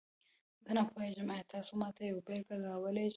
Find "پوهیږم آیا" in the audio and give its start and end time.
0.89-1.45